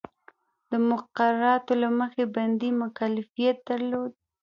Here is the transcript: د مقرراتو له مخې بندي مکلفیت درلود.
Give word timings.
د 0.69 0.73
مقرراتو 0.89 1.73
له 1.81 1.89
مخې 1.99 2.23
بندي 2.35 2.69
مکلفیت 2.81 3.57
درلود. 3.69 4.11